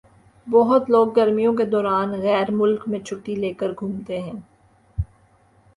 بہت 0.47 0.89
لوگ 0.89 1.07
گرمیوں 1.15 1.53
کے 1.53 1.65
دوران 1.65 2.09
غیر 2.21 2.51
ملک 2.51 2.87
میں 2.87 2.99
چھٹّی 2.99 3.35
لے 3.35 3.53
کر 3.53 3.71
گھومتے 3.79 4.21
ہیں۔ 4.21 4.39